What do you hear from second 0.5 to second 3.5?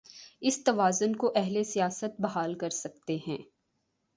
توازن کو اہل سیاست بحال کر سکتے ہیں۔